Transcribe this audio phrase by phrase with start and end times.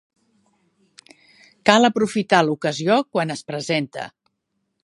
[1.71, 4.09] Cal aprofitar l'ocasió quan es presenta